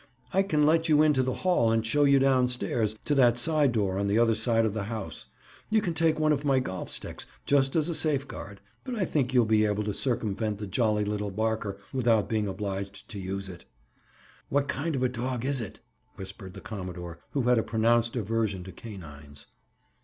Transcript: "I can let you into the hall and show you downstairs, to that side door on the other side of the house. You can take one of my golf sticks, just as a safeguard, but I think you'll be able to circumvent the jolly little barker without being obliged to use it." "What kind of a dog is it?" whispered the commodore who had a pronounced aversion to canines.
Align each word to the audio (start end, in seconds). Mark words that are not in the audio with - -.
"I 0.33 0.41
can 0.41 0.65
let 0.65 0.89
you 0.89 1.03
into 1.03 1.21
the 1.21 1.31
hall 1.45 1.71
and 1.71 1.85
show 1.85 2.05
you 2.05 2.17
downstairs, 2.17 2.97
to 3.05 3.13
that 3.13 3.37
side 3.37 3.71
door 3.71 3.99
on 3.99 4.07
the 4.07 4.17
other 4.17 4.33
side 4.33 4.65
of 4.65 4.73
the 4.73 4.85
house. 4.85 5.27
You 5.69 5.79
can 5.79 5.93
take 5.93 6.19
one 6.19 6.31
of 6.31 6.43
my 6.43 6.59
golf 6.59 6.89
sticks, 6.89 7.27
just 7.45 7.75
as 7.75 7.87
a 7.87 7.93
safeguard, 7.93 8.61
but 8.83 8.95
I 8.95 9.05
think 9.05 9.31
you'll 9.31 9.45
be 9.45 9.63
able 9.63 9.83
to 9.83 9.93
circumvent 9.93 10.57
the 10.57 10.65
jolly 10.65 11.05
little 11.05 11.29
barker 11.29 11.77
without 11.93 12.27
being 12.27 12.47
obliged 12.47 13.07
to 13.09 13.19
use 13.19 13.47
it." 13.47 13.65
"What 14.49 14.67
kind 14.67 14.95
of 14.95 15.03
a 15.03 15.07
dog 15.07 15.45
is 15.45 15.61
it?" 15.61 15.81
whispered 16.15 16.55
the 16.55 16.61
commodore 16.61 17.19
who 17.33 17.43
had 17.43 17.59
a 17.59 17.63
pronounced 17.63 18.15
aversion 18.15 18.63
to 18.63 18.71
canines. 18.71 19.45